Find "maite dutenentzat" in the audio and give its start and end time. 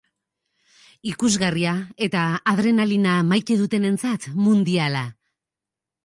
3.33-4.25